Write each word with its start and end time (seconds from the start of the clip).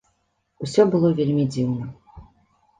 Усё 0.67 0.81
было 0.95 1.13
вельмі 1.21 1.47
дзіўна. 1.53 1.85